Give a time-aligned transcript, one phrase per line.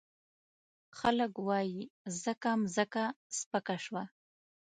[0.99, 1.83] خلګ وايي
[2.23, 3.05] ځکه مځکه
[3.37, 4.03] سپکه شوه.